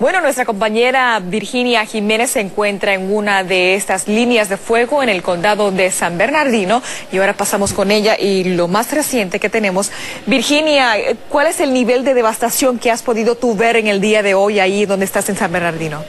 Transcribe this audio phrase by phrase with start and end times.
[0.00, 5.08] Bueno, nuestra compañera Virginia Jiménez se encuentra en una de estas líneas de fuego en
[5.08, 9.50] el condado de San Bernardino y ahora pasamos con ella y lo más reciente que
[9.50, 9.92] tenemos.
[10.26, 10.94] Virginia,
[11.28, 14.34] ¿cuál es el nivel de devastación que has podido tú ver en el día de
[14.34, 16.02] hoy ahí donde estás en San Bernardino?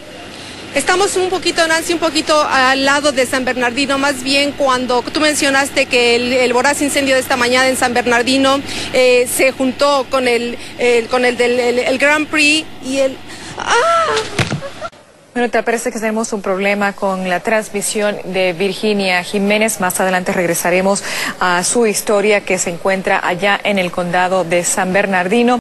[0.73, 5.19] Estamos un poquito, Nancy, un poquito al lado de San Bernardino, más bien cuando tú
[5.19, 8.59] mencionaste que el, voraz incendio de esta mañana en San Bernardino
[8.91, 10.57] eh, se juntó con el,
[11.11, 13.17] con el del el, Grand Prix y el...
[13.57, 13.83] ¡Ah!
[15.33, 19.79] Bueno, te parece que tenemos un problema con la transmisión de Virginia Jiménez.
[19.79, 21.03] Más adelante regresaremos
[21.39, 25.57] a su historia que se encuentra allá en el condado de San Bernardino.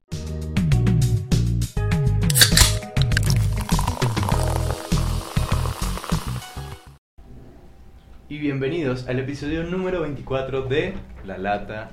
[8.33, 10.95] y bienvenidos al episodio número 24 de
[11.27, 11.91] La Lata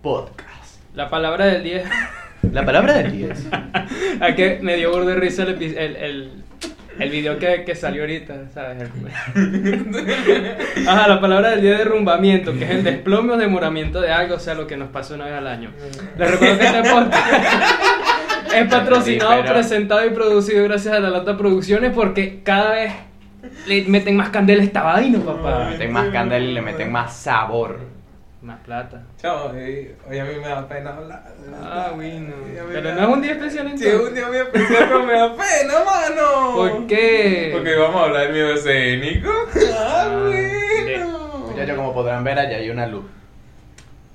[0.00, 0.80] Podcast.
[0.94, 1.84] La palabra del 10.
[2.52, 3.46] La palabra del 10.
[4.20, 6.30] a que me dio burro de risa el, el,
[6.98, 8.88] el, video que, que, salió ahorita, ¿sabes?
[10.88, 14.36] Ajá, la palabra del 10 de derrumbamiento, que es el desplome o demoramiento de algo,
[14.36, 15.70] o sea, lo que nos pasa una vez al año.
[16.18, 17.32] Les recuerdo que este podcast
[18.54, 22.92] es patrocinado, presentado y producido gracias a La Lata Producciones porque cada vez
[23.66, 25.64] le meten más candela a esta vaina, papá.
[25.64, 27.93] Le meten más candela y le meten más sabor.
[28.44, 29.02] Más plata.
[29.16, 31.24] Chao, hoy a mí me da pena hablar.
[31.62, 32.34] Ah, bueno.
[32.70, 33.90] Pero no es un día especial entonces.
[33.90, 36.54] Sí, es un día muy especial, pero me da pena, mano.
[36.54, 37.52] ¿Por qué?
[37.54, 39.30] Porque vamos a hablar del miedo escénico.
[39.74, 41.46] Ah, ah bueno.
[41.46, 43.06] Muchachos, como podrán ver, allá hay una luz.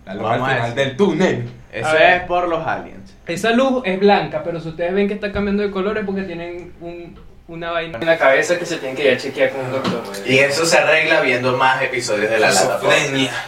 [0.05, 1.49] La luz al final del túnel.
[1.71, 3.17] Eso es por los aliens.
[3.25, 6.21] Esa luz es blanca, pero si ustedes ven que está cambiando de color es porque
[6.21, 7.16] tienen un
[7.50, 10.03] una vaina en la cabeza que se tiene que ir a chequear con un doctor.
[10.25, 12.80] Y eso se arregla viendo más episodios de la lata.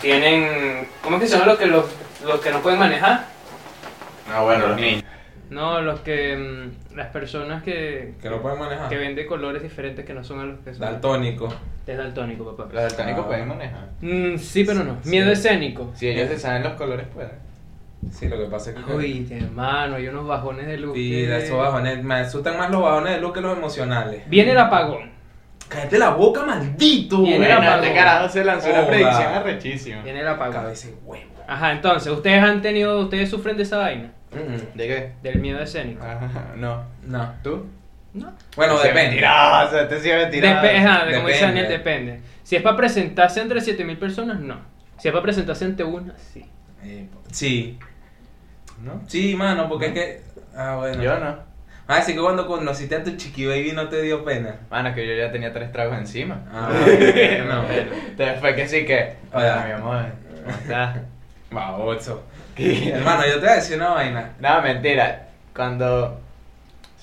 [0.01, 0.87] Tienen.
[1.03, 1.85] ¿Cómo es que se llaman los que, los,
[2.25, 3.25] los que no pueden manejar?
[4.27, 5.03] No, bueno, los niños.
[5.51, 6.35] No, los que.
[6.35, 8.15] Mm, las personas que.
[8.21, 8.89] Que no pueden manejar.
[8.89, 10.81] Que ven de colores diferentes que no son a los que son.
[10.81, 11.53] Daltónico.
[11.85, 12.73] Es daltónico, papá.
[12.73, 13.89] Los daltónicos pueden manejar.
[14.01, 14.97] Mm, sí, pero no.
[15.03, 15.91] Miedo escénico.
[15.93, 17.50] Si ellos se saben los colores, pueden.
[18.09, 18.93] Sí, lo que pasa es que.
[18.93, 20.95] Uy, hermano, hay unos bajones de luz.
[20.95, 22.03] Sí, esos bajones.
[22.03, 24.23] Me asustan más los bajones de luz que los emocionales.
[24.27, 25.11] Viene el apagón.
[25.69, 27.21] Cállate la boca, maldito.
[27.21, 27.83] Viene el apagón.
[27.83, 30.01] Este carajo se lanzó una predicción arrechísima.
[30.01, 30.53] Viene el apagón.
[30.53, 31.31] Cabeza huevo.
[31.47, 34.11] Ajá, entonces, ¿ustedes han tenido, ustedes sufren de esa vaina?
[34.75, 35.11] ¿De qué?
[35.21, 36.03] Del miedo escénico.
[36.03, 36.83] Ajá, no.
[37.05, 37.33] No.
[37.43, 37.65] ¿Tú?
[38.13, 38.33] No.
[38.55, 39.21] Bueno, depende.
[39.21, 40.61] Mentiroso, este sí es mentiroso.
[40.61, 42.21] Dep ajá, como dice Daniel, depende.
[42.43, 44.59] Si es para presentarse entre 7000 personas, no.
[44.97, 46.45] Si es para presentarse ante una, sí.
[46.83, 47.77] Eh, sí.
[48.83, 49.01] ¿No?
[49.07, 50.21] Sí, mano, porque es que.
[50.55, 51.01] Ah, bueno.
[51.01, 51.51] Yo no.
[51.87, 54.55] Ah, sí que cuando conociste a tu chiqui baby no te dio pena.
[54.69, 56.39] Mano, que yo ya tenía tres tragos encima.
[56.51, 57.63] Ah, bueno.
[57.63, 59.17] no, Entonces fue que sí que.
[59.33, 60.05] Hola, mi amor.
[60.43, 60.97] ¿Cómo estás?
[61.51, 62.23] Baboso.
[62.55, 64.31] Hermano, yo te voy a decir una vaina.
[64.39, 65.27] No, mentira.
[65.55, 66.19] Cuando.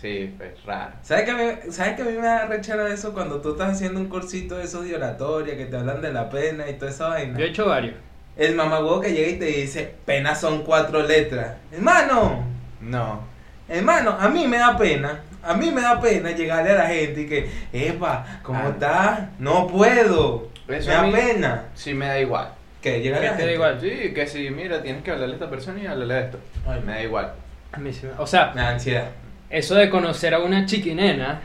[0.00, 0.92] Sí, pues raro.
[1.02, 3.72] ¿Sabes que, a mí, ¿Sabes que a mí me da rechera eso cuando tú estás
[3.72, 6.92] haciendo un cursito de esos de oratoria que te hablan de la pena y toda
[6.92, 7.36] esa vaina?
[7.36, 7.96] Yo he hecho varios
[8.38, 11.56] el mamagüevo que llega y te dice, pena son cuatro letras.
[11.72, 12.44] Hermano.
[12.80, 13.20] No.
[13.68, 15.20] Hermano, a mí me da pena.
[15.42, 18.70] A mí me da pena llegarle a la gente y que, Epa, ¿cómo ah.
[18.70, 19.20] estás?
[19.40, 20.48] No puedo.
[20.68, 21.64] me da pena.
[21.74, 22.52] Sí, me da igual.
[22.80, 23.00] ¿Qué?
[23.00, 23.80] ¿Llegarle a la te da igual?
[23.80, 26.38] Sí, que si, mira, tienes que hablarle a esta persona y hablarle a esto.
[26.66, 27.32] Ay, me da igual.
[27.72, 29.08] A mí O sea, me da ansiedad.
[29.50, 31.40] Eso de conocer a una chiquinena,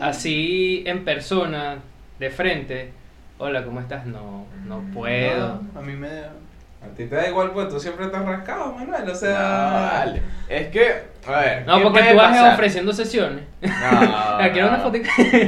[0.00, 1.78] así en persona,
[2.18, 2.90] de frente,
[3.38, 4.04] hola, ¿cómo estás?
[4.04, 5.62] No, no puedo.
[5.74, 6.32] a mí me da...
[6.80, 9.32] A ti te da igual, pues tú siempre estás rascado, Manuel, o sea...
[9.32, 10.22] No, vale.
[10.48, 11.66] Es que, a ver...
[11.66, 13.42] No, porque tú vas ofreciendo sesiones.
[13.60, 14.98] No, ¿Quieres una foto?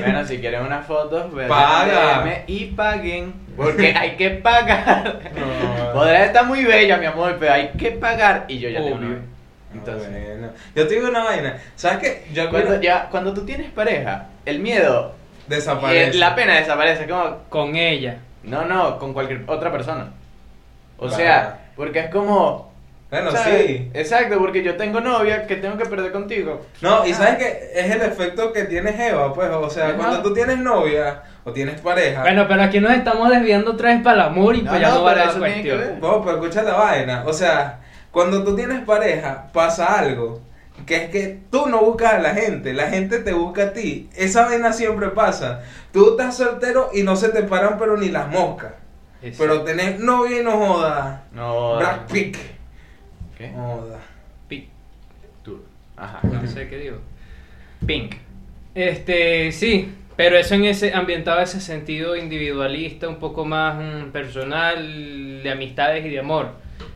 [0.00, 5.20] bueno, si quieren una foto, paga y paguen, porque hay que pagar.
[5.36, 5.92] No.
[5.92, 9.18] Podrá estar muy bella, mi amor, pero hay que pagar y yo ya tengo una...
[9.72, 10.48] Entonces, bueno.
[10.74, 12.26] yo te digo una vaina, ¿sabes qué?
[12.32, 15.14] Yo cuando, ya, cuando tú tienes pareja, el miedo
[15.50, 16.16] Desaparece.
[16.18, 17.38] la pena desaparece, como...
[17.48, 18.18] Con ella.
[18.44, 20.12] No, no, con cualquier otra persona.
[20.96, 22.70] O sea, porque es como...
[23.10, 23.90] Bueno, sí.
[23.92, 26.64] Exacto, porque yo tengo novia que tengo que perder contigo.
[26.80, 30.32] No, y sabes que es el efecto que tienes Eva, pues, o sea, cuando tú
[30.32, 32.22] tienes novia o tienes pareja.
[32.22, 35.02] Bueno, pero aquí nos estamos desviando otra vez para el amor y pues ya no,
[35.02, 35.98] va a cuestión.
[36.00, 37.80] No, pero escucha la vaina, o sea,
[38.12, 40.40] cuando tú tienes pareja pasa algo
[40.86, 44.08] que es que tú no buscas a la gente, la gente te busca a ti.
[44.16, 45.62] Esa vaina siempre pasa.
[45.92, 48.72] Tú estás soltero y no se te paran pero ni las moscas.
[49.20, 51.24] Pero tenés novia y no joda.
[51.32, 51.76] No.
[51.76, 52.38] Black Pick.
[53.36, 53.50] ¿Qué?
[53.50, 54.00] Joda.
[54.48, 54.68] Pick.
[55.42, 55.62] Tú.
[55.96, 56.20] Ajá.
[56.22, 56.98] No sé qué digo.
[57.86, 58.14] Pink.
[58.74, 65.42] Este, sí, pero eso en ese ambientado ese sentido individualista, un poco más mm, personal,
[65.42, 66.52] de amistades y de amor.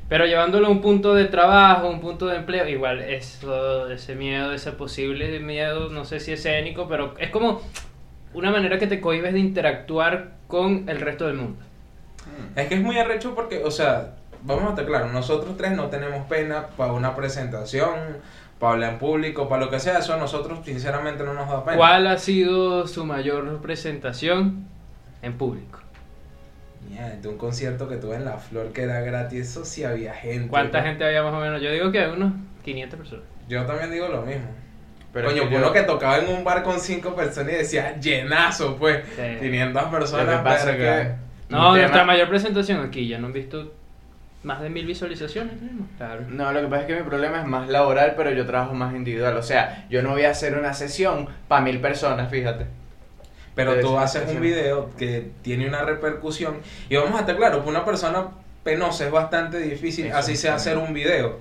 [0.08, 4.52] Pero llevándolo a un punto de trabajo, un punto de empleo, igual eso, ese miedo,
[4.52, 7.62] ese posible miedo, no sé si escénico, pero es como
[8.34, 11.58] una manera que te cohibes de interactuar con el resto del mundo.
[12.54, 15.86] Es que es muy arrecho porque, o sea, vamos a estar claros, nosotros tres no
[15.86, 17.94] tenemos pena para una presentación,
[18.58, 21.64] para hablar en público, para lo que sea, eso a nosotros sinceramente no nos da
[21.64, 21.76] pena.
[21.76, 24.66] ¿Cuál ha sido su mayor presentación
[25.22, 25.83] en público?
[27.22, 30.48] De un concierto que tuve en La Flor que era gratis, eso sí había gente.
[30.48, 30.86] ¿Cuánta ¿no?
[30.86, 31.60] gente había más o menos?
[31.60, 32.32] Yo digo que unos
[32.64, 33.24] 500 personas.
[33.48, 34.46] Yo también digo lo mismo.
[35.12, 38.76] Pero Coño, uno yo- que tocaba en un bar con cinco personas y decía llenazo,
[38.76, 39.04] pues.
[39.16, 39.22] Sí.
[39.40, 40.66] 500 personas.
[40.66, 41.14] Que que-
[41.48, 43.72] No, nuestra tema- mayor presentación aquí, ya no han visto
[44.42, 45.58] más de mil visualizaciones.
[45.58, 45.88] tenemos.
[45.96, 46.22] Claro.
[46.28, 48.94] No, lo que pasa es que mi problema es más laboral, pero yo trabajo más
[48.94, 49.36] individual.
[49.36, 52.66] O sea, yo no voy a hacer una sesión para mil personas, fíjate.
[53.54, 56.56] Pero tú es haces un video que tiene una repercusión.
[56.88, 58.28] Y vamos a estar claros, para una persona
[58.64, 61.38] penosa es bastante difícil, Eso, así sea hacer un video.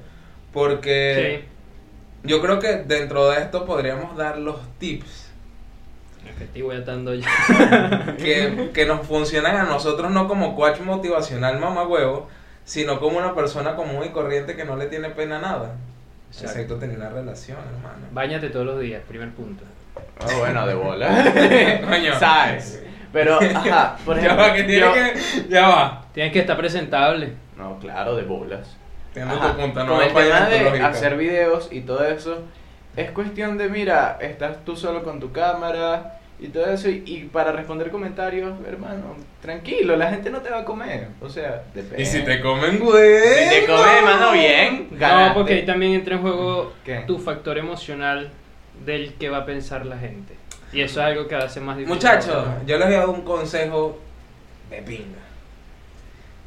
[0.51, 1.45] Porque
[2.23, 5.23] yo creo que dentro de esto podríamos dar los tips
[6.37, 7.27] que estoy voy atando ya.
[8.17, 12.27] que, que nos funcionan a nosotros no como coach motivacional mamagüevo,
[12.65, 15.75] sino como una persona común y corriente que no le tiene pena a nada.
[16.29, 16.51] Exacto.
[16.51, 18.07] Excepto tener una relación, hermano.
[18.11, 19.63] Báñate todos los días, primer punto.
[20.19, 21.07] Ah, bueno, de bola.
[21.89, 22.19] Coño.
[22.19, 22.83] ¿Sabes?
[23.11, 24.43] Pero, ajá, por ya ejemplo.
[24.47, 25.13] va, que tiene yo- que.
[25.49, 26.05] Ya va.
[26.13, 27.33] Tienes que estar presentable.
[27.57, 28.77] No, claro, de bolas.
[29.15, 30.87] Ajá, tu punta, no Con me el tema en tu de lógica.
[30.87, 32.39] hacer videos y todo eso,
[32.95, 37.29] es cuestión de, mira, estás tú solo con tu cámara y todo eso, y, y
[37.31, 41.09] para responder comentarios, hermano, tranquilo, la gente no te va a comer.
[41.21, 42.01] O sea, depende.
[42.01, 43.19] Y si te comen, güey.
[43.35, 44.87] Si te come, hermano, bien.
[44.91, 45.33] No, ganaste.
[45.35, 47.03] porque ahí también entra en juego ¿Qué?
[47.05, 48.31] tu factor emocional
[48.85, 50.35] del que va a pensar la gente.
[50.71, 51.95] Y eso es algo que hace más difícil.
[51.95, 53.99] Muchachos, yo les voy a dar un consejo
[54.69, 55.19] de pinga.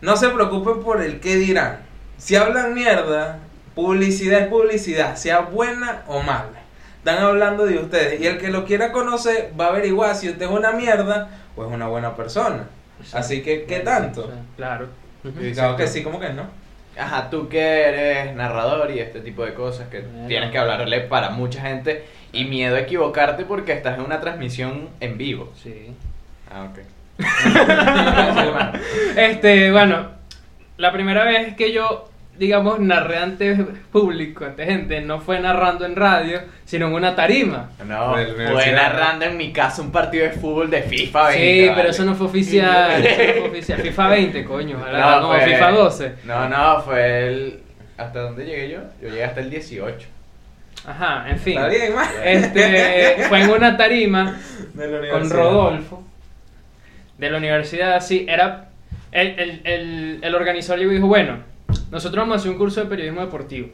[0.00, 1.80] No se preocupen por el qué dirán.
[2.18, 3.38] Si hablan mierda,
[3.74, 6.62] publicidad es publicidad, sea buena o mala.
[6.98, 8.20] Están hablando de ustedes.
[8.20, 11.64] Y el que lo quiera conocer va a averiguar si usted es una mierda o
[11.64, 12.68] es una buena persona.
[13.12, 14.22] Así que, ¿qué tanto?
[14.22, 14.88] O sea, Claro.
[15.22, 15.52] Sí.
[15.52, 16.44] Claro que sí, como que no.
[16.98, 21.30] Ajá, tú que eres narrador y este tipo de cosas que tienes que hablarle para
[21.30, 25.52] mucha gente y miedo a equivocarte porque estás en una transmisión en vivo.
[25.62, 25.92] Sí.
[26.50, 26.78] Ah, ok.
[29.16, 30.10] Este, bueno,
[30.76, 33.54] la primera vez que yo, digamos, narré ante
[33.90, 37.70] público, ante gente, no fue narrando en radio, sino en una tarima.
[37.86, 38.12] No,
[38.52, 41.42] fue narrando en mi casa un partido de fútbol de FIFA 20.
[41.42, 41.90] Sí, pero vale.
[41.90, 43.06] eso no fue oficial.
[43.06, 43.80] eso no fue oficial.
[43.80, 44.78] FIFA 20, coño.
[44.78, 46.14] No, como fue- FIFA 12.
[46.24, 47.60] No, no, fue el...
[47.96, 48.80] ¿Hasta dónde llegué yo?
[49.00, 50.08] Yo llegué hasta el 18.
[50.84, 51.58] Ajá, en fin.
[51.58, 52.08] Está bien, man.
[52.24, 54.38] Este, fue en una tarima
[55.10, 55.30] con.
[55.30, 56.02] Rodolfo
[57.18, 58.68] de la universidad, sí, era
[59.10, 61.38] el, el, el, el organizador llegó y dijo, bueno,
[61.90, 63.68] nosotros vamos a hacer un curso de periodismo deportivo,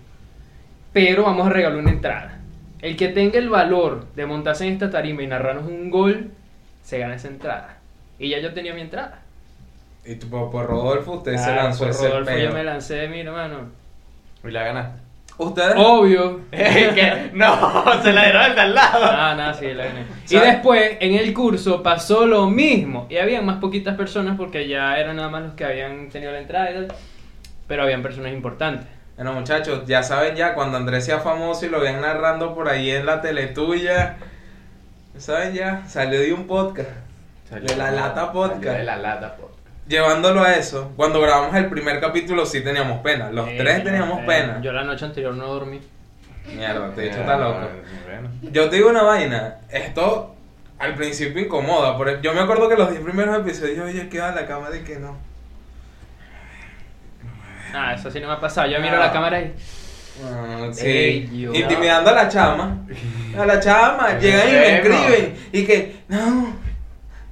[0.92, 2.38] pero vamos a regalar una entrada.
[2.80, 6.30] El que tenga el valor de montarse en esta tarima y narrarnos un gol,
[6.82, 7.78] se gana esa entrada.
[8.18, 9.20] Y ya yo tenía mi entrada.
[10.04, 13.08] Y tú, por, por Rodolfo, usted se Claro, lanzó por ese Rodolfo yo me lancé,
[13.08, 13.68] mira, hermano.
[14.44, 15.00] Y la ganaste.
[15.38, 15.74] Ustedes.
[15.76, 16.40] Obvio.
[16.50, 17.30] ¿Qué?
[17.34, 19.04] No, se la dieron al de al lado.
[19.04, 20.06] Ah, nada, sí, la gané.
[20.24, 20.52] Y ¿Sabes?
[20.52, 23.06] después, en el curso, pasó lo mismo.
[23.08, 26.38] Y había más poquitas personas porque ya eran nada más los que habían tenido la
[26.38, 26.88] entrada y tal.
[27.66, 28.86] Pero habían personas importantes.
[29.16, 32.90] Bueno, muchachos, ya saben ya, cuando Andrés sea famoso y lo vean narrando por ahí
[32.90, 34.16] en la tele tuya,
[35.16, 35.86] ¿saben ya?
[35.86, 36.90] Salió de un podcast.
[37.50, 38.64] De la Lata Podcast.
[38.64, 39.51] Salió De la lata podcast.
[39.92, 43.30] Llevándolo a eso, cuando grabamos el primer capítulo sí teníamos pena.
[43.30, 44.58] Los Sí, tres teníamos eh, pena.
[44.62, 45.82] Yo la noche anterior no dormí.
[46.46, 47.60] Mierda, te he dicho, está loco.
[48.06, 48.30] bueno.
[48.40, 50.34] Yo te digo una vaina, esto
[50.78, 51.98] al principio incomoda.
[51.98, 54.82] Por yo me acuerdo que los 10 primeros episodios yo quedaba en la cama de
[54.82, 55.18] que no.
[57.74, 58.68] Ah, eso sí no me ha pasado.
[58.70, 59.00] Yo miro Ah.
[59.06, 59.54] la cámara y.
[60.24, 60.86] Ah, sí.
[60.86, 61.48] Ey.
[61.52, 62.78] Intimidando a la chama.
[63.38, 65.36] A la chama, llegan y me escriben.
[65.52, 66.56] Y que, no,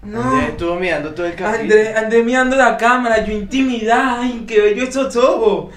[0.02, 0.22] no.
[0.22, 1.62] Andrés estuvo mirando todo el capítulo.
[1.62, 5.74] André, André mirando la cámara, yo intimidad, ay, que bello esos ojos.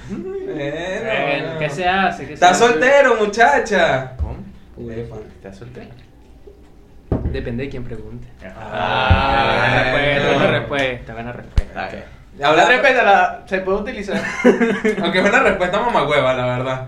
[0.47, 2.21] Eh, Bueno, ¿Qué se hace?
[2.23, 2.65] ¿Qué se Está hace?
[2.67, 4.13] soltero, muchacha.
[4.17, 4.37] ¿Cómo?
[5.35, 5.87] ¿Estás soltero?
[7.31, 8.27] Depende de quién pregunte.
[8.55, 10.59] Ah, buena respuesta, buena bueno.
[10.59, 11.63] respuesta, buena respuesta.
[11.85, 12.03] Está bien.
[12.43, 14.21] Habla- La respuesta la- se puede utilizar.
[15.03, 16.87] Aunque es una respuesta mamagüeva, la verdad.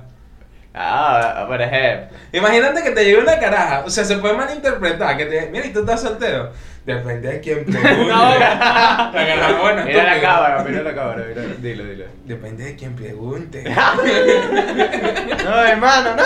[0.77, 2.17] Ah, por ejemplo.
[2.33, 5.71] Imagínate que te llegue una caraja, o sea, se puede malinterpretar, que te mira, y
[5.71, 6.51] tú estás soltero.
[6.85, 7.93] Depende de quién pregunte.
[8.07, 8.39] No.
[8.39, 11.41] La caraja, bueno, Mira la cámara, mira la cámara, mira.
[11.59, 12.05] Dilo, dilo.
[12.25, 13.63] Depende de quién pregunte.
[15.43, 16.23] No, hermano, no.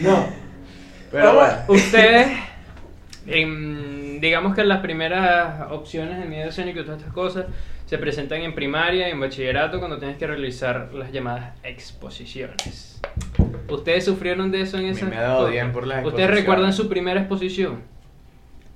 [0.00, 0.26] No.
[1.12, 1.54] Pero bueno.
[1.68, 2.28] Ustedes,
[3.26, 7.46] en, digamos que las primeras opciones de miedo escénico y todas estas cosas
[7.90, 13.00] se presentan en primaria y en bachillerato cuando tienes que realizar las llamadas exposiciones.
[13.68, 15.06] ¿Ustedes sufrieron de eso en esa?
[15.06, 17.82] miedo odian por las ¿Ustedes recuerdan su primera exposición?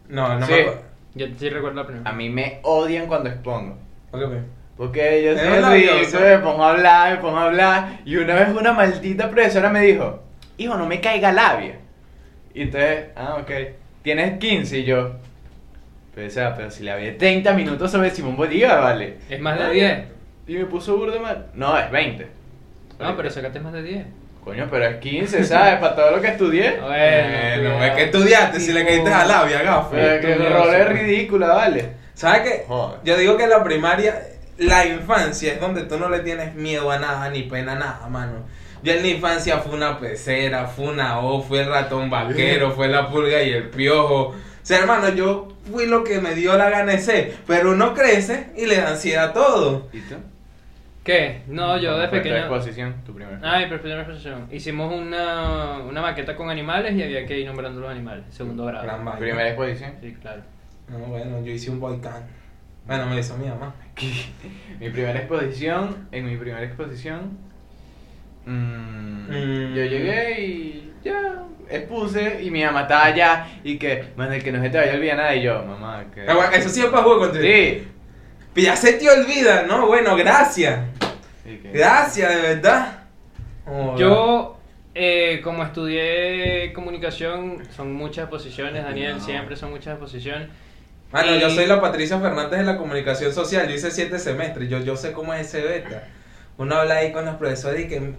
[0.08, 0.52] No, no Sí.
[0.52, 0.82] me acuerdo.
[1.14, 2.10] Yo sí recuerdo la primera.
[2.10, 3.78] A mí me odian cuando expongo.
[4.10, 4.38] ¿Por qué?
[4.76, 5.94] Porque yo soy labioso.
[6.18, 8.00] ridículo, me pongo a hablar, me pongo a hablar.
[8.04, 10.24] Y una vez una maldita profesora me dijo,
[10.58, 11.78] hijo, no me caiga labia.
[12.52, 13.50] Y entonces, ah, ok.
[14.02, 15.12] Tienes 15 y yo.
[16.14, 19.18] Pero, o sea, pero si le había 30 minutos sobre Simón Bolívar, vale.
[19.28, 19.98] ¿Es más de 10?
[20.46, 21.46] Y me puso burda mal.
[21.54, 22.26] No, es 20.
[23.00, 24.06] No, pero sacaste más de 10.
[24.44, 25.80] Coño, pero es 15, ¿sabes?
[25.80, 26.76] Para todo lo que estudié.
[26.80, 29.90] Bueno, Bueno, es que estudiaste si le caíste a labia, gafo.
[29.92, 31.86] Que el rol es ridícula, vale.
[32.14, 32.64] ¿Sabes qué?
[32.68, 33.00] Joder.
[33.04, 34.22] Yo digo que la primaria,
[34.58, 38.08] la infancia es donde tú no le tienes miedo a nada, ni pena a nada,
[38.08, 38.44] mano.
[38.82, 42.86] Yo en la infancia fue una pecera, fue una O, fue el ratón vaquero, fue
[42.88, 44.34] la pulga y el piojo.
[44.64, 47.92] O sea, hermano, yo fui lo que me dio la gana de ser, pero uno
[47.92, 49.88] crece y le da ansiedad a todo.
[49.92, 50.14] ¿Y tú?
[51.04, 51.42] ¿Qué?
[51.48, 52.36] No, yo de ¿Cómo fue tu pequeño.
[52.38, 53.38] exposición, tu primera.
[53.42, 54.48] Ay, pero primera exposición.
[54.50, 58.24] Hicimos una, una maqueta con animales y había que ir nombrando los animales.
[58.30, 58.84] Segundo grado.
[58.84, 59.20] Gran vaina.
[59.20, 59.92] Primera exposición.
[60.00, 60.40] Sí, claro.
[60.88, 62.22] No, bueno, yo hice un volcán.
[62.86, 63.74] Bueno, me lo hizo mi mamá.
[64.80, 67.36] mi primera exposición, en mi primera exposición,
[68.46, 69.74] mm, Mm.
[69.74, 74.52] yo llegué y ya expuse y mi mamá estaba allá y que, man, el que
[74.52, 76.22] no se te vaya a olvidar nada y yo, mamá, que...
[76.28, 77.42] Ah, bueno, Eso sí es para juego contigo.
[77.44, 77.88] Sí.
[78.52, 79.86] Pero ya se te olvida, ¿no?
[79.86, 80.80] Bueno, gracias.
[81.44, 82.98] Que- Gracias, de verdad.
[83.96, 84.58] Yo,
[84.94, 89.24] eh, como estudié comunicación, son muchas posiciones, Daniel, No.
[89.24, 90.48] siempre son muchas posiciones.
[91.12, 93.68] Mano, Y- yo soy la Patricia Fernández de la comunicación social.
[93.68, 94.68] Yo hice siete semestres.
[94.68, 96.04] Yo, yo sé cómo es ese beta.
[96.56, 98.12] Uno habla ahí con los profesores y que,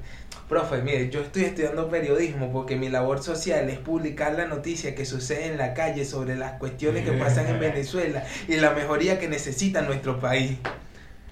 [0.50, 5.06] profe, mire, yo estoy estudiando periodismo porque mi labor social es publicar la noticia que
[5.06, 9.28] sucede en la calle sobre las cuestiones que pasan en Venezuela y la mejoría que
[9.28, 10.58] necesita nuestro país.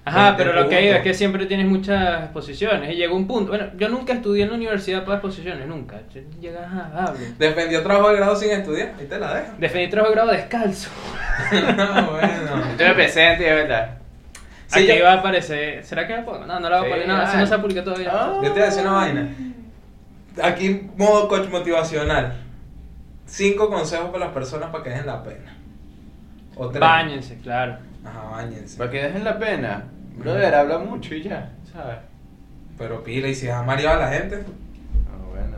[0.06, 2.92] Ajá, pero lo que digo es que siempre tienes muchas exposiciones.
[2.92, 3.52] Y llegó un punto.
[3.52, 6.02] Bueno, yo nunca estudié en la universidad para exposiciones, nunca.
[6.14, 7.22] Yo- Llegas a hablo.
[7.40, 8.92] Defendió trabajo de grado sin estudiar.
[9.00, 9.54] Ahí te la dejo.
[9.60, 10.90] Defendí trabajo de grado descalzo.
[11.78, 12.66] no, bueno.
[12.72, 13.98] Estoy presente, de verdad.
[14.74, 15.84] Sí, Aquí yo- va a aparecer.
[15.86, 16.46] ¿Será que la pongo?
[16.46, 17.30] No, no la voy a poner nada.
[17.30, 18.12] Eso no se publica todavía.
[18.14, 18.34] Ah.
[18.36, 19.30] Yo te voy a decir una vaina.
[20.42, 22.34] Aquí, modo coach motivacional.
[23.26, 25.58] Cinco consejos para las personas para que dejen la pena.
[26.56, 26.80] O tres.
[26.80, 27.78] Báñense, claro.
[28.06, 28.78] Ajá, bañense.
[28.78, 29.86] Para que dejen la pena.
[30.16, 31.98] Brother, habla mucho y ya, ¿sabes?
[32.78, 34.44] Pero pila, y si has mareado a la gente.
[35.08, 35.58] Ah, bueno.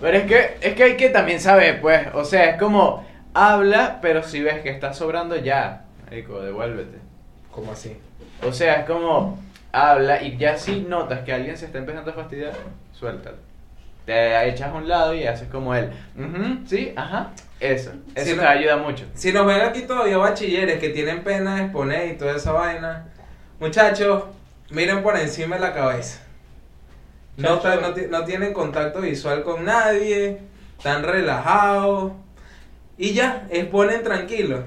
[0.00, 3.98] Pero es que, es que hay que también saber, pues, o sea, es como, habla,
[4.02, 6.98] pero si ves que está sobrando ya, marico, devuélvete.
[7.50, 7.96] ¿Cómo así?
[8.42, 9.38] O sea, es como,
[9.72, 12.52] habla y ya si notas que alguien se está empezando a fastidiar,
[12.92, 13.36] suéltalo.
[14.04, 17.90] Te echas a un lado y haces como él, "Ujú, sí, ajá, eso.
[18.14, 19.04] Eso Sí, te no- ayuda mucho.
[19.14, 23.06] Si nos ven aquí todavía bachilleres que tienen pena de exponer y toda esa vaina,
[23.58, 24.24] muchachos,
[24.70, 26.20] miren por encima de la cabeza.
[27.36, 30.38] No, no, no tienen contacto visual con nadie,
[30.78, 32.12] están relajados
[32.96, 34.60] y ya, exponen tranquilos.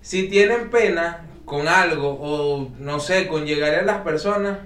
[0.00, 4.58] Si tienen pena con algo o no sé, con llegar a las personas,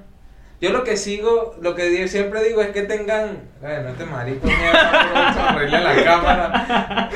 [0.61, 5.35] yo lo que sigo, lo que siempre digo es que tengan, bueno, este marico mierda,
[5.35, 7.11] sonreírle a la cámara.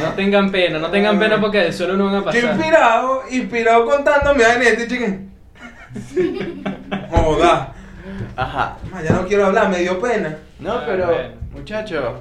[0.00, 2.44] No tengan pena, no tengan pena porque del suelo no van a Yo pasar.
[2.44, 5.30] inspirado, inspirado contándome a este chiquen.
[7.10, 7.72] Joda.
[8.36, 8.76] Ajá.
[9.02, 10.36] Ya no quiero hablar, me dio pena.
[10.60, 11.28] No, Ah, pero, bueno.
[11.52, 12.18] muchacho,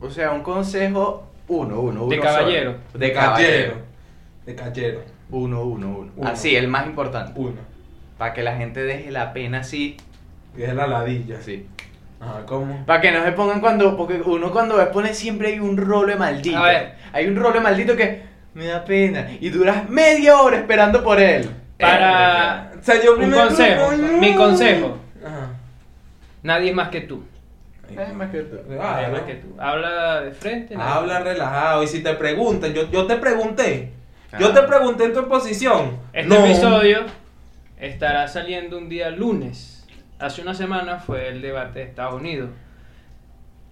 [0.00, 2.08] o sea, un consejo, uno, uno, uno.
[2.08, 2.22] De solo.
[2.28, 2.74] caballero.
[2.94, 3.87] De caballero.
[4.48, 5.02] De cachero.
[5.30, 6.12] Uno, uno, uno.
[6.16, 6.26] Uno.
[6.30, 7.38] Así, el más importante.
[7.38, 7.58] Uno.
[8.16, 9.98] Para que la gente deje la pena así.
[10.56, 11.36] Y es la ladilla.
[11.36, 11.66] Así.
[12.18, 12.86] Ajá, ¿cómo?
[12.86, 13.94] Para que no se pongan cuando.
[13.94, 16.56] Porque uno cuando expone siempre hay un rolo de maldito.
[16.56, 16.94] A ver.
[17.12, 18.22] Hay un rolo de maldito que
[18.54, 19.28] me da pena.
[19.38, 21.50] Y duras media hora esperando por él.
[21.78, 25.50] Para Salió un primero, consejo, mi consejo, Ajá.
[26.42, 27.22] nadie más que tú.
[27.90, 28.56] Es más que tú.
[28.80, 29.12] Ah, Nadie ¿no?
[29.12, 29.54] más que tú.
[29.58, 30.74] Habla de frente.
[30.74, 31.82] nadie Habla relajado.
[31.82, 33.97] Y si te preguntan, yo, yo te pregunté.
[34.38, 34.54] Yo Ah.
[34.54, 35.98] te pregunté en tu exposición.
[36.12, 36.44] Este No.
[36.44, 36.98] episodio
[37.80, 39.86] estará saliendo un día lunes.
[40.18, 42.50] Hace una semana fue el debate de Estados Unidos.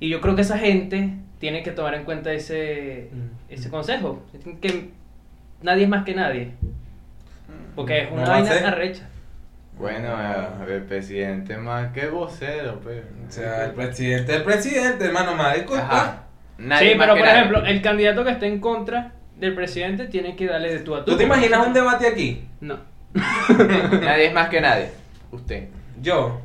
[0.01, 1.11] Y yo creo que esa gente
[1.41, 3.53] tiene que tomar en cuenta ese, Mm.
[3.53, 4.23] ese consejo.
[4.61, 4.91] Que
[5.63, 6.53] nadie es más que nadie.
[7.75, 9.09] Porque es una No vaina arrecha.
[9.79, 13.03] Bueno, a ver, presidente más que vocero, pues.
[13.29, 15.33] O sea, el presidente, el presidente, hermano.
[15.33, 16.23] Ajá.
[16.57, 17.39] Nadie sí, más pero por nadie.
[17.41, 21.05] ejemplo, el candidato que esté en contra del presidente tiene que darle de tú a
[21.05, 21.13] tú.
[21.13, 22.47] ¿Tú te imaginas un debate aquí?
[22.61, 22.79] No.
[24.03, 24.91] Nadie es más que nadie.
[25.31, 25.69] Usted.
[26.01, 26.41] Yo.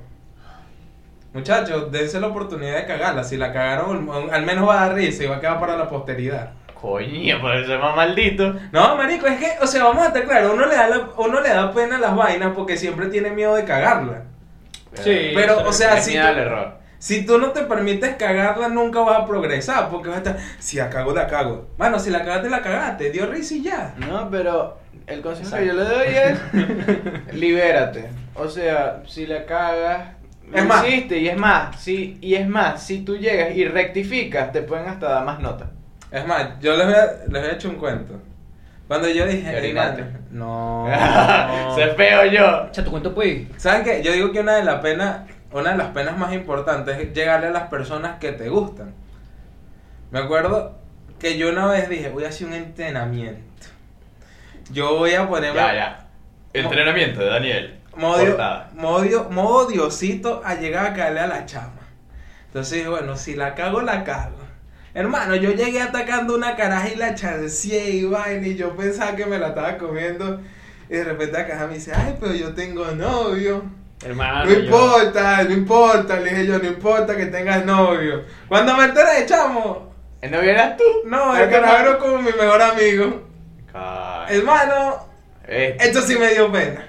[1.34, 3.24] Muchachos, dense la oportunidad de cagarla.
[3.24, 5.88] Si la cagaron, al menos va a dar risa y va a quedar para la
[5.88, 6.52] posteridad.
[6.74, 8.56] Coño, por eso es más maldito.
[8.72, 11.40] No, marico, es que, o sea, vamos a estar claros, uno le da la- uno
[11.40, 14.24] le da pena las vainas porque siempre tiene miedo de cagarla.
[14.96, 16.74] Sí, Pero, o sea, es si miedo tú- al error.
[17.02, 19.90] Si tú no te permites cagarla, nunca vas a progresar.
[19.90, 21.68] Porque vas a estar, si la cago, la cago.
[21.78, 23.10] Bueno, si la cagaste, la cagaste.
[23.10, 23.96] Dio risa y ya.
[23.98, 24.78] No, pero
[25.08, 26.40] el consejo que yo le doy es
[27.34, 28.10] libérate.
[28.36, 30.10] O sea, si la cagas,
[30.54, 30.88] Es más.
[30.88, 34.88] hiciste y es más, si y es más, si tú llegas y rectificas, te pueden
[34.88, 35.70] hasta dar más notas.
[36.12, 38.14] Es más, yo les voy a, les voy a echar un cuento.
[38.88, 39.50] Cuando yo dije.
[39.70, 40.86] "Hermano, no.
[41.76, 42.68] Se feo yo.
[42.68, 43.44] Echa tu cuento, pues.
[43.58, 44.04] ¿Saben qué?
[44.04, 47.48] Yo digo que una de las penas, una de las penas más importantes es llegarle
[47.48, 48.94] a las personas que te gustan.
[50.12, 50.78] Me acuerdo
[51.20, 53.68] que yo una vez dije, voy a hacer un entrenamiento.
[54.72, 56.08] Yo voy a ponerme Ya, ya.
[56.54, 57.80] Entrenamiento de Daniel.
[57.96, 58.72] modo, Portada.
[58.74, 61.74] modo, Diosito a llegar a caerle a la chama.
[62.48, 64.38] Entonces dije, bueno, si la cago, la cago.
[64.94, 69.26] Hermano, yo llegué atacando una caraja y la chancé y vaina y yo pensaba que
[69.26, 70.42] me la estaba comiendo.
[70.90, 73.64] Y de repente la caja me dice, ay, pero yo tengo novio.
[74.04, 74.46] Hermano.
[74.46, 78.24] No yo- importa, no importa, le dije yo, no importa que tengas novio.
[78.48, 80.84] Cuando me enteré, chamo, ¿El novio eras tú?
[81.06, 83.28] no, ¿Era el era como mi mejor amigo.
[83.74, 85.08] Ay, Hermano,
[85.48, 86.88] eh, esto sí me dio pena.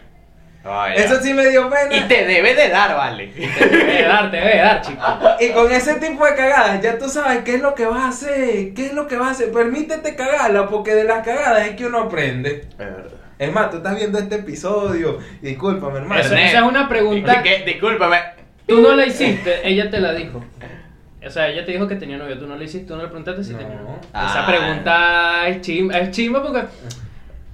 [0.64, 1.04] ay, ya.
[1.04, 1.94] Eso sí me dio pena.
[1.96, 3.26] Y te debe de dar, vale.
[3.58, 5.02] Te debe dar, te debe dar, chico.
[5.40, 8.08] Y con ese tipo de cagadas, ya tú sabes qué es lo que vas a
[8.08, 9.52] hacer, qué es lo que vas a hacer.
[9.52, 12.66] Permítete cagarla, porque de las cagadas es que uno aprende.
[12.70, 13.10] Es verdad.
[13.42, 16.20] Es más, tú estás viendo este episodio, discúlpame, hermano.
[16.20, 18.18] Eso- esa es una pregunta- que, discúlpame.
[18.66, 20.44] Tú no la hiciste, ella te la dijo.
[21.26, 23.08] O sea, ella te dijo que tenía novio, tú no la hiciste, tú no le
[23.08, 23.58] preguntaste si No.
[23.58, 23.98] tenía novio.
[24.12, 24.28] Ah.
[24.30, 26.62] Esa pregunta es chimba, es chimba porque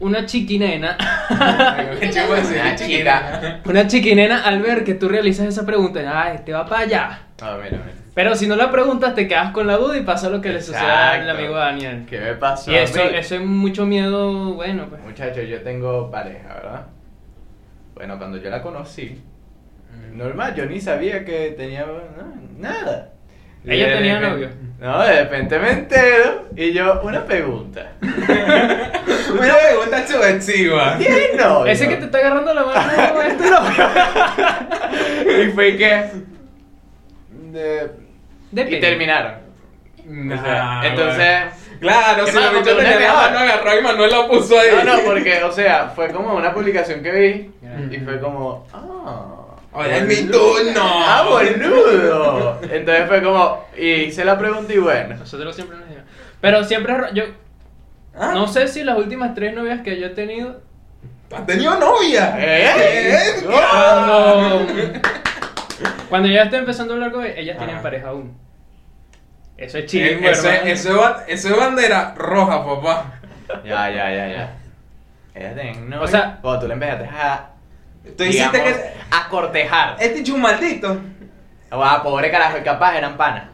[0.01, 0.97] una chiquinena,
[1.31, 3.61] Una chica.
[3.65, 7.19] una chiquinena al ver que tú realizas esa pregunta, ay, este va para allá.
[7.41, 7.95] Ah, mira, mira.
[8.19, 10.61] Pero si no la preguntas, te quedas con la duda y pasa lo que le
[10.61, 12.05] sucede al amigo Daniel.
[12.11, 12.73] ¿Qué me pasó?
[12.73, 15.01] Y eso, eso es mucho miedo, bueno, pues.
[15.05, 16.87] Muchachos, yo tengo pareja, ¿verdad?
[17.95, 19.23] Bueno, cuando yo la conocí,
[20.15, 23.13] normal, yo ni sabía que tenía no, nada.
[23.65, 24.49] Y Ella tenía repente- novio.
[24.81, 27.93] No, de repente me entero y yo, una pregunta.
[28.01, 30.99] Una pregunta subversiva.
[30.99, 31.67] ¿Tienes novio?
[31.71, 35.45] Ese que te está agarrando la mano es tu novio.
[35.45, 36.05] Y fue que...
[37.53, 38.08] De...
[38.51, 38.77] Depende.
[38.79, 39.33] Y terminaron.
[39.99, 41.43] O sea, Nah, entonces...
[41.81, 44.69] Claro, si la porque no agarró y Manuel la puso ahí.
[44.85, 47.51] No, no, porque, o sea, fue como una publicación que vi
[47.95, 49.35] y fue como, ah.
[49.73, 50.83] Ahora es mi turno.
[50.83, 52.59] Ah, boludo.
[52.63, 55.15] Entonces fue como, y hice la pregunta y bueno.
[55.17, 56.09] Nosotros siempre nos decimos.
[56.41, 57.25] Pero siempre, ro- yo
[58.19, 58.33] ¿Ah?
[58.35, 60.61] no sé si las últimas tres novias que yo he tenido,
[61.33, 62.35] ¿Has tenido novia?
[62.39, 63.43] ¿Eh?
[63.45, 64.67] cuando,
[66.09, 67.65] cuando ya estoy empezando a hablar con ellas, ellas Ah.
[67.65, 68.37] tienen pareja aún.
[69.57, 73.13] Eso es Eh, chingo, eso, es- eso, es eso es bandera roja, papá.
[73.65, 74.55] Ya, ya, ya, ya.
[75.35, 76.01] Ella.
[76.01, 77.51] O sea- cuando tú le empezaste a,
[78.17, 78.93] Tú hiciste digamos, que.
[79.11, 79.97] a cortejar.
[80.01, 81.01] Este un maldito.
[81.71, 83.45] Ah, pobre carajo, y capaz eran panas.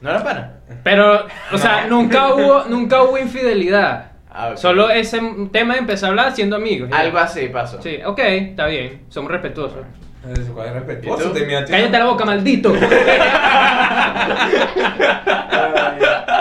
[0.00, 0.50] ¿No eran panas?
[0.82, 4.12] Pero, o sea, nunca hubo, nunca hubo infidelidad.
[4.30, 4.52] Ah.
[4.56, 5.20] Solo ese
[5.50, 6.90] tema de empezar a hablar siendo amigos.
[6.92, 7.80] Algo así pasó.
[7.80, 9.02] Sí, ok, está bien.
[9.08, 9.78] Somos respetuosos.
[11.70, 12.72] Cállate la boca, maldito.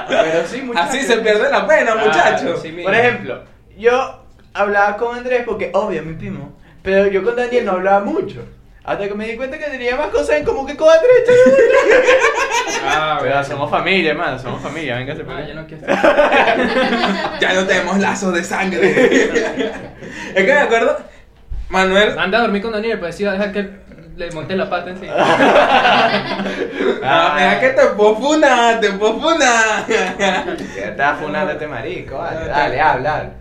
[0.08, 0.90] Pero sí, muchachos.
[0.90, 2.62] Así se pierde la pena, Ah, muchachos.
[2.62, 2.70] sí.
[2.84, 3.44] Por ejemplo,
[3.78, 6.54] yo hablaba con Andrés porque, obvio, mi primo.
[6.84, 8.44] Pero yo con Daniel no hablaba mucho.
[8.84, 11.24] Hasta que me di cuenta que tenía más cosas en común que con Andrés.
[12.88, 15.88] Ah, Pero somos familia, hermano, somos familia, véngase por Ah, ya no quiero.
[17.40, 18.92] Ya no tenemos lazos de sangre.
[20.36, 20.96] es que me acuerdo.
[21.70, 22.18] Manuel.
[22.18, 23.70] Anda a dormir con Daniel, pues sí, dejar que
[24.18, 25.14] le monte la pata encima.
[27.08, 29.86] Ah, mira que te puedo funar, te puedo funar.
[29.86, 33.32] Que estás funando este marico, vale, dale, habla, habla.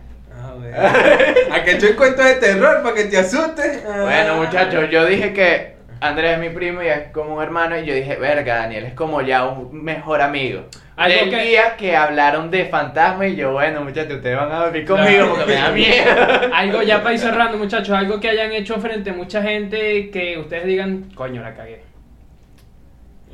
[1.53, 3.85] A que el cuento de terror para que te asustes.
[3.85, 5.74] Bueno, muchachos, yo dije que
[6.09, 8.95] Andrés es mi primo y es como un hermano y yo dije, verga, Daniel es
[8.95, 10.65] como ya un mejor amigo.
[10.97, 14.59] Algo Del que- día que hablaron de fantasma y yo, bueno, muchachos, ustedes van a
[14.67, 16.51] dormir conmigo porque me da miedo.
[16.55, 20.39] Algo ya para ir cerrando, muchachos, algo que hayan hecho frente a mucha gente que
[20.39, 21.83] ustedes digan, coño, la cagué.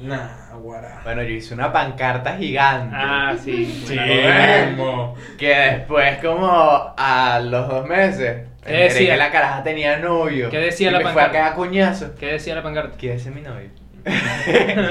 [0.02, 1.00] Nah, guará.
[1.04, 2.96] Bueno, yo hice una pancarta gigante.
[2.98, 3.66] Ah, sí.
[3.86, 3.94] Sí.
[3.96, 5.14] Bueno.
[5.38, 9.12] Que después, como a los dos meses, ¿Qué decía?
[9.12, 10.50] que la caraja tenía novio.
[10.50, 11.54] ¿Qué decía y la me fue a pancarta?
[11.54, 12.14] coñazo.
[12.18, 12.96] ¿Qué decía la pancarta?
[12.96, 13.68] ¿Quiere ser mi novio?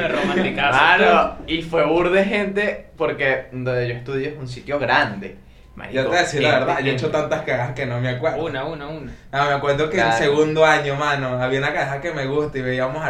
[0.09, 0.69] Romanticazo.
[0.77, 5.35] Claro, y fue burde de gente porque donde yo estudio es un sitio grande.
[5.75, 7.85] Marico, Yo te voy a decir la gente, verdad, yo he hecho tantas cagadas que
[7.85, 8.43] no me acuerdo.
[8.45, 9.11] Una, una, una.
[9.31, 10.17] Ah, me acuerdo que en Claro.
[10.17, 13.03] segundo año, mano, había una caja que me gusta y veíamos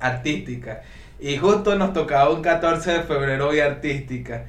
[0.00, 0.82] artística.
[1.18, 4.44] Y justo nos tocaba un 14 de febrero y artística.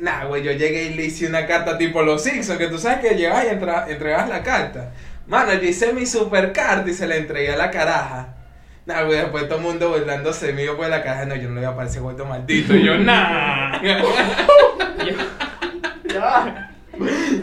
[0.00, 3.00] Nah, güey, yo llegué y le hice una carta tipo los Simpsons, que tú sabes
[3.00, 4.92] que llegas y entra- entregas la carta.
[5.26, 8.34] Mano, yo hice mi super carta y se la entregué a la caraja.
[8.86, 11.26] Nah, güey, después todo el mundo burlándose mío por la caraja.
[11.26, 12.74] No, yo no le voy a parecer vuelto maldito.
[12.74, 13.78] Y yo, nah.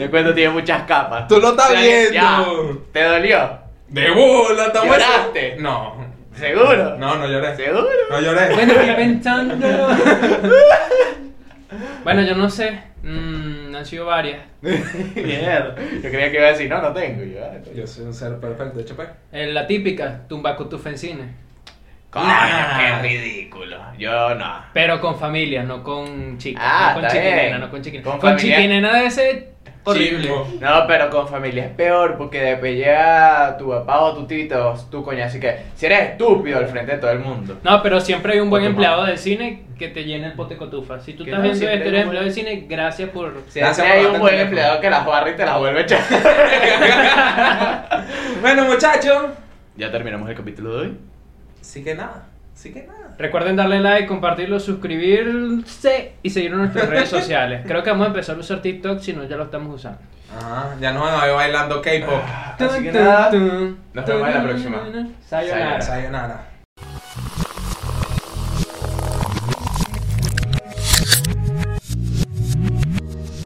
[0.00, 1.26] El cuento tiene muchas capas.
[1.28, 2.12] Tú lo estás Ya, viendo.
[2.12, 2.44] ya.
[2.92, 3.58] ¿Te dolió?
[3.88, 4.88] De bola, estamos.
[4.96, 5.56] ¿Lloraste?
[5.58, 6.06] No.
[6.36, 6.96] ¿Seguro?
[6.98, 7.56] No, no lloré.
[7.56, 7.88] ¿Seguro?
[8.10, 8.54] No lloré.
[8.54, 9.66] Bueno, estoy pensando.
[12.14, 12.80] bueno, yo no sé.
[13.02, 14.40] Mm, han sido varias.
[14.62, 15.74] Mierda.
[16.02, 17.22] Yo creía que iba a decir, no, no tengo.
[17.22, 19.02] Yo, ah, Yo soy un ser perfecto, HP.
[19.32, 21.34] Eh, la típica, tumba con tu fencine.
[22.10, 23.02] Coño, Nah.
[23.02, 23.76] qué ridículo.
[23.98, 24.64] Yo no.
[24.72, 26.62] Pero con familia, no con chicas.
[26.66, 28.10] Ah, no con chiquinena, no con chiquinena.
[28.10, 29.48] Con Con, chiquinena debe ser
[29.84, 30.22] horrible.
[30.22, 30.48] Chico.
[30.60, 35.02] No, pero con familia es peor porque después llega tu papá o tu tito, tu
[35.02, 37.58] coña, así que si eres estúpido al frente de todo el mundo.
[37.62, 41.00] No, pero siempre hay un buen empleado del cine que te llena el pote cotufa.
[41.00, 43.32] Si tú Que estás no, viendo hay eres empleado del buen- cine, gracias por...
[43.48, 45.82] Si Gracias hay por un buen empleado que las barra y te las vuelve a
[45.82, 46.00] echar.
[48.40, 49.24] Bueno, muchachos.
[49.76, 50.96] ya terminamos el capítulo de hoy.
[51.60, 52.26] Sí que nada.
[52.58, 53.14] Sí que nada.
[53.16, 57.62] Recuerden darle like, compartirlo, suscribirse y seguirnos en nuestras redes sociales.
[57.64, 60.00] Creo que vamos a empezar a usar TikTok, si no ya lo estamos usando.
[60.36, 62.20] Ajá, ya nos van a ver bailando K-pop.
[62.58, 64.82] Así que nada, nos vemos en la próxima.
[65.24, 65.80] Sayonara.
[65.80, 66.47] Sayonara.